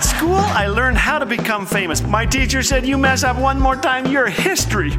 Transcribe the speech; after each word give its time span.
At 0.00 0.04
school, 0.06 0.34
I 0.34 0.66
learned 0.66 0.96
how 0.96 1.18
to 1.18 1.26
become 1.26 1.66
famous. 1.66 2.00
My 2.00 2.24
teacher 2.24 2.62
said, 2.62 2.86
You 2.86 2.96
mess 2.96 3.22
up 3.22 3.36
one 3.36 3.60
more 3.60 3.76
time, 3.76 4.06
you're 4.06 4.30
history. 4.30 4.92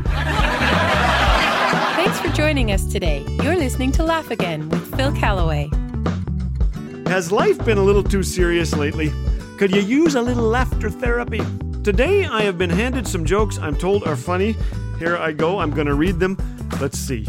Thanks 1.97 2.19
for 2.19 2.27
joining 2.27 2.71
us 2.71 2.85
today. 2.85 3.25
You're 3.41 3.55
listening 3.55 3.91
to 3.93 4.03
Laugh 4.03 4.29
Again 4.29 4.69
with 4.69 4.95
Phil 4.95 5.11
Callaway. 5.13 5.71
Has 7.07 7.31
life 7.31 7.57
been 7.65 7.79
a 7.79 7.83
little 7.83 8.03
too 8.03 8.21
serious 8.21 8.75
lately? 8.75 9.11
Could 9.57 9.75
you 9.75 9.81
use 9.81 10.13
a 10.13 10.21
little 10.21 10.47
laughter 10.47 10.91
therapy? 10.91 11.41
Today, 11.83 12.25
I 12.25 12.43
have 12.43 12.59
been 12.59 12.69
handed 12.69 13.07
some 13.07 13.25
jokes 13.25 13.57
I'm 13.57 13.75
told 13.75 14.03
are 14.03 14.15
funny. 14.15 14.55
Here 14.99 15.17
I 15.17 15.31
go, 15.31 15.57
I'm 15.57 15.71
going 15.71 15.87
to 15.87 15.95
read 15.95 16.19
them. 16.19 16.37
Let's 16.79 16.99
see. 16.99 17.25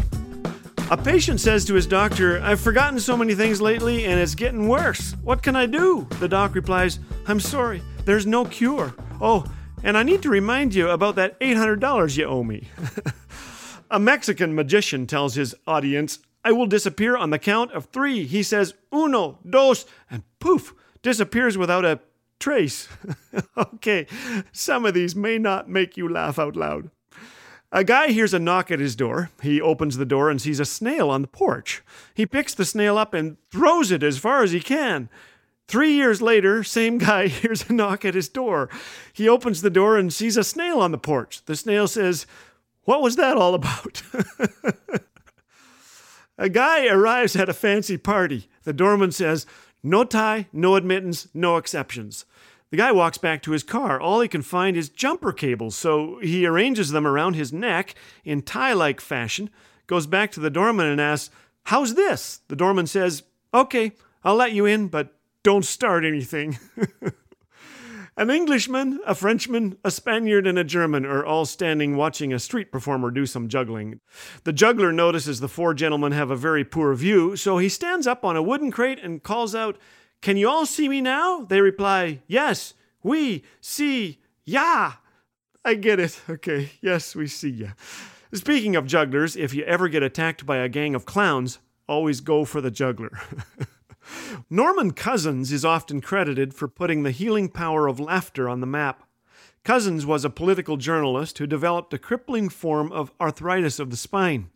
A 0.93 0.97
patient 0.97 1.41
says 1.41 1.65
to 1.65 1.73
his 1.73 1.87
doctor, 1.87 2.39
I've 2.43 2.61
forgotten 2.61 2.99
so 2.99 3.17
many 3.17 3.33
things 3.33 3.59
lately 3.59 4.05
and 4.05 4.19
it's 4.19 4.35
getting 4.35 4.67
worse. 4.67 5.15
What 5.23 5.41
can 5.41 5.55
I 5.55 5.65
do? 5.65 6.07
The 6.19 6.27
doc 6.27 6.53
replies, 6.53 6.99
I'm 7.25 7.39
sorry, 7.39 7.81
there's 8.05 8.27
no 8.27 8.45
cure. 8.45 8.93
Oh, 9.19 9.43
and 9.81 9.97
I 9.97 10.03
need 10.03 10.21
to 10.21 10.29
remind 10.29 10.75
you 10.75 10.91
about 10.91 11.15
that 11.15 11.39
$800 11.39 12.15
you 12.15 12.25
owe 12.25 12.43
me. 12.43 12.67
a 13.89 13.99
Mexican 13.99 14.53
magician 14.53 15.07
tells 15.07 15.33
his 15.33 15.55
audience, 15.65 16.19
I 16.45 16.51
will 16.51 16.67
disappear 16.67 17.17
on 17.17 17.31
the 17.31 17.39
count 17.39 17.71
of 17.71 17.85
three. 17.85 18.25
He 18.27 18.43
says, 18.43 18.75
uno, 18.93 19.39
dos, 19.49 19.87
and 20.11 20.21
poof, 20.39 20.75
disappears 21.01 21.57
without 21.57 21.85
a 21.85 22.01
trace. 22.39 22.87
okay, 23.57 24.05
some 24.51 24.85
of 24.85 24.93
these 24.93 25.15
may 25.15 25.39
not 25.39 25.67
make 25.67 25.97
you 25.97 26.07
laugh 26.07 26.37
out 26.37 26.55
loud. 26.55 26.91
A 27.75 27.83
guy 27.83 28.09
hears 28.09 28.35
a 28.35 28.39
knock 28.39 28.69
at 28.69 28.79
his 28.79 28.95
door. 28.95 29.31
He 29.41 29.59
opens 29.59 29.97
the 29.97 30.05
door 30.05 30.29
and 30.29 30.39
sees 30.39 30.59
a 30.59 30.65
snail 30.65 31.09
on 31.09 31.23
the 31.23 31.27
porch. 31.27 31.81
He 32.13 32.27
picks 32.27 32.53
the 32.53 32.65
snail 32.65 32.99
up 32.99 33.15
and 33.15 33.37
throws 33.49 33.89
it 33.89 34.03
as 34.03 34.19
far 34.19 34.43
as 34.43 34.51
he 34.51 34.59
can. 34.59 35.09
Three 35.67 35.93
years 35.93 36.21
later, 36.21 36.63
same 36.63 36.97
guy 36.99 37.25
hears 37.27 37.67
a 37.67 37.73
knock 37.73 38.05
at 38.05 38.13
his 38.13 38.29
door. 38.29 38.69
He 39.11 39.27
opens 39.27 39.63
the 39.63 39.71
door 39.71 39.97
and 39.97 40.13
sees 40.13 40.37
a 40.37 40.43
snail 40.43 40.79
on 40.81 40.91
the 40.91 40.99
porch. 40.99 41.43
The 41.45 41.55
snail 41.55 41.87
says, 41.87 42.27
What 42.83 43.01
was 43.01 43.15
that 43.15 43.37
all 43.37 43.55
about? 43.55 44.03
a 46.37 46.49
guy 46.49 46.85
arrives 46.85 47.35
at 47.35 47.49
a 47.49 47.53
fancy 47.53 47.97
party. 47.97 48.49
The 48.65 48.73
doorman 48.73 49.11
says, 49.11 49.47
No 49.81 50.03
tie, 50.03 50.45
no 50.53 50.75
admittance, 50.75 51.27
no 51.33 51.57
exceptions. 51.57 52.25
The 52.73 52.77
guy 52.77 52.91
walks 52.91 53.19
back 53.19 53.43
to 53.43 53.51
his 53.51 53.61
car. 53.61 54.01
All 54.01 54.19
he 54.19 54.27
can 54.27 54.41
find 54.41 54.75
is 54.75 54.89
jumper 54.89 55.31
cables, 55.31 55.75
so 55.75 56.17
he 56.23 56.43
arranges 56.43 56.89
them 56.89 57.05
around 57.05 57.35
his 57.35 57.53
neck 57.53 57.93
in 58.25 58.41
tie 58.41 58.73
like 58.73 58.99
fashion, 58.99 59.51
goes 59.85 60.07
back 60.07 60.31
to 60.31 60.39
the 60.39 60.49
doorman 60.49 60.87
and 60.87 60.99
asks, 60.99 61.29
How's 61.65 61.93
this? 61.93 62.39
The 62.47 62.55
doorman 62.55 62.87
says, 62.87 63.21
Okay, 63.53 63.91
I'll 64.23 64.33
let 64.33 64.53
you 64.53 64.65
in, 64.65 64.87
but 64.87 65.15
don't 65.43 65.63
start 65.63 66.03
anything. 66.03 66.57
An 68.17 68.31
Englishman, 68.31 68.99
a 69.05 69.13
Frenchman, 69.13 69.77
a 69.83 69.91
Spaniard, 69.91 70.47
and 70.47 70.57
a 70.57 70.63
German 70.63 71.05
are 71.05 71.23
all 71.23 71.45
standing 71.45 71.95
watching 71.95 72.33
a 72.33 72.39
street 72.39 72.71
performer 72.71 73.11
do 73.11 73.27
some 73.27 73.49
juggling. 73.49 73.99
The 74.45 74.53
juggler 74.53 74.91
notices 74.91 75.39
the 75.39 75.47
four 75.47 75.75
gentlemen 75.75 76.11
have 76.11 76.31
a 76.31 76.35
very 76.35 76.63
poor 76.63 76.95
view, 76.95 77.35
so 77.35 77.59
he 77.59 77.69
stands 77.69 78.07
up 78.07 78.25
on 78.25 78.35
a 78.35 78.41
wooden 78.41 78.71
crate 78.71 78.99
and 78.99 79.21
calls 79.21 79.53
out, 79.53 79.77
can 80.23 80.37
you 80.37 80.49
all 80.49 80.65
see 80.65 80.87
me 80.87 81.01
now? 81.01 81.41
They 81.41 81.59
reply, 81.59 82.21
Yes, 82.27 82.75
we 83.03 83.43
see 83.59 84.19
ya. 84.45 84.93
I 85.65 85.75
get 85.75 85.99
it. 85.99 86.19
Okay, 86.29 86.71
yes, 86.81 87.13
we 87.13 87.27
see 87.27 87.49
ya. 87.49 87.67
Speaking 88.33 88.77
of 88.77 88.87
jugglers, 88.87 89.35
if 89.35 89.53
you 89.53 89.63
ever 89.65 89.89
get 89.89 90.01
attacked 90.01 90.45
by 90.45 90.57
a 90.57 90.69
gang 90.69 90.95
of 90.95 91.05
clowns, 91.05 91.59
always 91.89 92.21
go 92.21 92.45
for 92.45 92.61
the 92.61 92.71
juggler. 92.71 93.19
Norman 94.49 94.91
Cousins 94.91 95.51
is 95.51 95.65
often 95.65 95.99
credited 95.99 96.53
for 96.53 96.69
putting 96.69 97.03
the 97.03 97.11
healing 97.11 97.49
power 97.49 97.87
of 97.87 97.99
laughter 97.99 98.47
on 98.47 98.61
the 98.61 98.65
map. 98.65 99.03
Cousins 99.65 100.05
was 100.05 100.23
a 100.23 100.29
political 100.29 100.77
journalist 100.77 101.37
who 101.37 101.47
developed 101.47 101.93
a 101.93 101.99
crippling 101.99 102.47
form 102.47 102.93
of 102.93 103.11
arthritis 103.19 103.77
of 103.77 103.89
the 103.89 103.97
spine. 103.97 104.49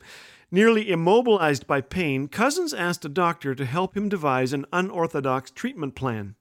Nearly 0.50 0.90
immobilized 0.90 1.68
by 1.68 1.82
pain, 1.82 2.30
Cousins 2.30 2.74
asked 2.74 3.04
a 3.04 3.10
doctor 3.10 3.54
to 3.54 3.66
help 3.66 3.98
him 3.98 4.08
devise 4.08 4.54
an 4.54 4.66
unorthodox 4.72 5.52
treatment 5.52 5.94
plan. 5.94 6.36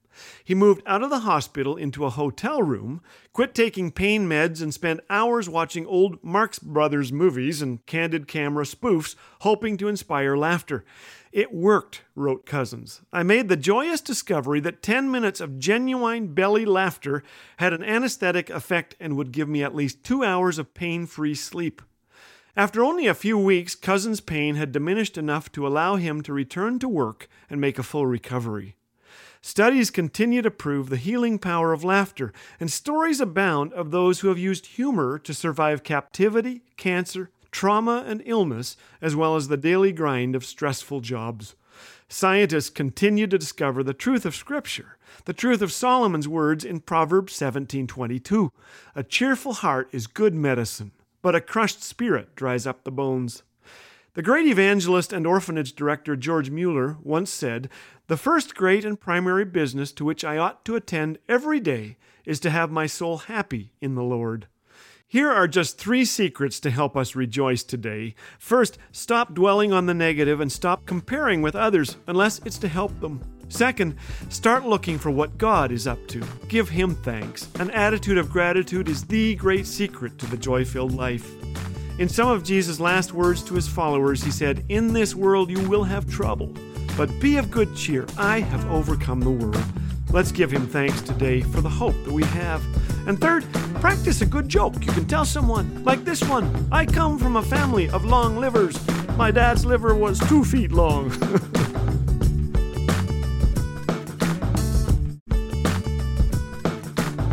He 0.45 0.55
moved 0.55 0.83
out 0.87 1.03
of 1.03 1.11
the 1.11 1.21
hospital 1.21 1.77
into 1.77 2.05
a 2.05 2.11
hotel 2.11 2.63
room, 2.63 3.03
quit 3.33 3.53
taking 3.53 3.91
pain 3.91 4.29
meds, 4.29 4.63
and 4.63 4.73
spent 4.73 5.01
hours 5.11 5.49
watching 5.49 5.87
old 5.87 6.23
Marx 6.23 6.61
Brothers 6.61 7.13
movies 7.13 7.61
and 7.61 7.85
candid 7.85 8.29
camera 8.29 8.65
spoofs, 8.65 9.17
hoping 9.41 9.77
to 9.77 9.89
inspire 9.89 10.37
laughter. 10.37 10.85
It 11.33 11.53
worked, 11.53 12.03
wrote 12.15 12.47
Cousins. 12.47 13.03
I 13.13 13.25
made 13.25 13.49
the 13.49 13.57
joyous 13.57 14.01
discovery 14.01 14.61
that 14.61 14.83
10 14.83 15.11
minutes 15.11 15.41
of 15.41 15.59
genuine 15.59 16.33
belly 16.33 16.65
laughter 16.65 17.25
had 17.59 17.73
an 17.73 17.83
anesthetic 17.83 18.51
effect 18.51 18.95
and 19.01 19.17
would 19.17 19.33
give 19.33 19.49
me 19.49 19.65
at 19.65 19.75
least 19.75 20.05
two 20.05 20.23
hours 20.23 20.59
of 20.59 20.75
pain 20.75 21.07
free 21.07 21.35
sleep. 21.35 21.83
After 22.59 22.83
only 22.83 23.07
a 23.07 23.13
few 23.13 23.37
weeks, 23.37 23.75
Cousin's 23.75 24.23
pain 24.23 24.55
had 24.55 24.73
diminished 24.73 25.19
enough 25.19 25.53
to 25.53 25.67
allow 25.67 25.97
him 25.97 26.23
to 26.23 26.33
return 26.33 26.79
to 26.79 26.89
work 26.89 27.29
and 27.51 27.61
make 27.61 27.79
a 27.79 27.83
full 27.83 28.07
recovery. 28.07 28.77
Studies 29.43 29.91
continue 29.91 30.41
to 30.41 30.51
prove 30.51 30.89
the 30.89 30.97
healing 30.97 31.39
power 31.39 31.75
of 31.75 31.85
laughter, 31.85 32.33
and 32.59 32.73
stories 32.73 33.21
abound 33.21 33.75
of 33.75 33.91
those 33.91 34.21
who 34.21 34.29
have 34.29 34.39
used 34.39 34.67
humor 34.67 35.19
to 35.19 35.35
survive 35.35 35.83
captivity, 35.83 36.63
cancer, 36.79 37.31
trauma, 37.51 38.03
and 38.07 38.23
illness, 38.25 38.79
as 39.03 39.15
well 39.15 39.37
as 39.37 39.49
the 39.49 39.59
daily 39.59 39.93
grind 39.93 40.35
of 40.35 40.43
stressful 40.43 41.01
jobs. 41.03 41.57
Scientists 42.09 42.71
continue 42.71 43.27
to 43.27 43.37
discover 43.37 43.83
the 43.83 43.93
truth 43.93 44.25
of 44.25 44.35
Scripture, 44.35 44.97
the 45.27 45.35
truth 45.35 45.61
of 45.61 45.73
Solomon's 45.73 46.27
words 46.27 46.65
in 46.65 46.81
Proverbs 46.81 47.35
17:22. 47.35 48.51
A 48.95 49.03
cheerful 49.03 49.53
heart 49.53 49.91
is 49.93 50.07
good 50.07 50.35
medicine, 50.35 50.93
but 51.27 51.35
a 51.35 51.41
crushed 51.41 51.83
spirit 51.83 52.37
dries 52.37 52.69
up 52.69 52.85
the 52.85 52.91
bones. 52.93 53.43
The 54.15 54.23
great 54.23 54.47
evangelist 54.47 55.13
and 55.13 55.27
orphanage 55.27 55.75
director 55.75 56.15
George 56.15 56.51
Mueller 56.51 56.99
once 57.03 57.33
said, 57.33 57.69
The 58.07 58.17
first 58.17 58.55
great 58.55 58.85
and 58.85 59.01
primary 59.01 59.45
business 59.45 59.91
to 59.95 60.05
which 60.05 60.23
I 60.23 60.39
ought 60.39 60.65
to 60.67 60.77
attend 60.77 61.19
every 61.29 61.59
day 61.59 61.97
is 62.25 62.39
to 62.39 62.51
have 62.51 62.71
my 62.71 62.87
soul 62.87 63.17
happy 63.17 63.73
in 63.81 63.97
the 63.97 64.05
Lord. 64.05 64.47
Here 65.09 65.33
are 65.33 65.49
just 65.49 65.79
three 65.79 66.05
secrets 66.05 66.61
to 66.61 66.71
help 66.71 66.97
us 66.97 67.17
rejoice 67.17 67.65
today. 67.65 68.15
First, 68.39 68.79
stop 68.93 69.35
dwelling 69.35 69.73
on 69.73 69.87
the 69.87 69.95
negative 69.95 70.41
and 70.41 70.53
stop 70.53 70.87
comparing 70.87 71.43
with 71.43 71.57
others 71.57 71.97
unless 72.07 72.39
it's 72.45 72.59
to 72.59 72.69
help 72.69 73.01
them. 73.01 73.36
Second, 73.49 73.97
start 74.29 74.65
looking 74.65 74.99
for 74.99 75.11
what 75.11 75.39
God 75.39 75.71
is 75.71 75.87
up 75.87 76.07
to. 76.09 76.23
Give 76.49 76.69
Him 76.69 76.95
thanks. 76.97 77.49
An 77.59 77.71
attitude 77.71 78.19
of 78.19 78.31
gratitude 78.31 78.89
is 78.89 79.05
the 79.05 79.35
great 79.37 79.67
secret 79.67 80.19
to 80.19 80.27
the 80.27 80.37
joy 80.37 80.65
filled 80.65 80.93
life. 80.93 81.31
In 81.99 82.11
some 82.11 82.29
of 82.29 82.45
Jesus' 82.45 82.79
last 82.79 83.15
words 83.15 83.43
to 83.45 83.55
his 83.55 83.67
followers, 83.67 84.23
he 84.23 84.31
said, 84.31 84.65
In 84.69 84.93
this 84.93 85.15
world 85.15 85.49
you 85.49 85.67
will 85.67 85.85
have 85.85 86.11
trouble, 86.11 86.53
but 86.95 87.09
be 87.21 87.39
of 87.39 87.51
good 87.51 87.75
cheer. 87.75 88.07
I 88.19 88.41
have 88.41 88.71
overcome 88.71 89.21
the 89.21 89.31
world. 89.31 89.65
Let's 90.11 90.31
give 90.31 90.51
him 90.51 90.67
thanks 90.67 91.01
today 91.01 91.41
for 91.41 91.63
the 91.63 91.71
hope 91.71 91.95
that 92.05 92.13
we 92.13 92.23
have. 92.25 92.63
And 93.09 93.19
third, 93.19 93.45
practice 93.81 94.21
a 94.21 94.27
good 94.27 94.47
joke. 94.47 94.75
You 94.85 94.93
can 94.93 95.07
tell 95.07 95.25
someone, 95.25 95.85
like 95.85 96.05
this 96.05 96.23
one 96.23 96.69
I 96.71 96.85
come 96.85 97.19
from 97.19 97.37
a 97.37 97.43
family 97.43 97.89
of 97.89 98.05
long 98.05 98.37
livers. 98.37 98.79
My 99.17 99.31
dad's 99.31 99.65
liver 99.65 99.95
was 99.95 100.19
two 100.29 100.45
feet 100.45 100.73
long. 100.73 101.11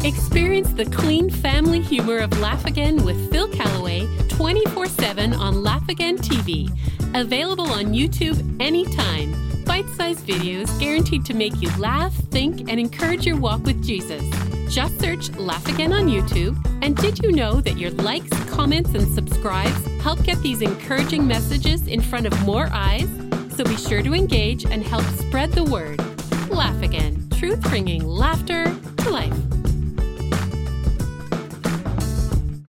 Experience 0.03 0.73
the 0.73 0.83
clean 0.83 1.29
family 1.29 1.79
humor 1.79 2.17
of 2.17 2.37
Laugh 2.41 2.65
Again 2.65 3.05
with 3.05 3.31
Phil 3.31 3.47
Callaway 3.47 4.05
24 4.27 4.87
7 4.87 5.33
on 5.33 5.63
Laugh 5.63 5.87
Again 5.87 6.17
TV. 6.17 6.69
Available 7.15 7.71
on 7.71 7.93
YouTube 7.93 8.61
anytime. 8.61 9.63
Bite 9.63 9.87
sized 9.91 10.27
videos 10.27 10.77
guaranteed 10.77 11.23
to 11.23 11.33
make 11.33 11.61
you 11.61 11.69
laugh, 11.77 12.13
think, 12.31 12.69
and 12.69 12.81
encourage 12.81 13.25
your 13.25 13.37
walk 13.37 13.63
with 13.63 13.81
Jesus. 13.81 14.21
Just 14.67 14.99
search 14.99 15.31
Laugh 15.37 15.65
Again 15.69 15.93
on 15.93 16.07
YouTube. 16.07 16.57
And 16.81 16.97
did 16.97 17.19
you 17.19 17.31
know 17.31 17.61
that 17.61 17.77
your 17.77 17.91
likes, 17.91 18.29
comments, 18.49 18.89
and 18.89 19.07
subscribes 19.07 19.85
help 20.01 20.21
get 20.25 20.37
these 20.41 20.61
encouraging 20.61 21.25
messages 21.25 21.87
in 21.87 22.01
front 22.01 22.25
of 22.25 22.45
more 22.45 22.67
eyes? 22.73 23.07
So 23.55 23.63
be 23.63 23.77
sure 23.77 24.01
to 24.01 24.13
engage 24.13 24.65
and 24.65 24.83
help 24.83 25.05
spread 25.15 25.53
the 25.53 25.63
word. 25.63 26.01
Laugh 26.49 26.81
Again, 26.81 27.25
truth 27.37 27.61
bringing 27.61 28.05
laughter 28.05 28.65
to 28.97 29.09
life. 29.09 29.62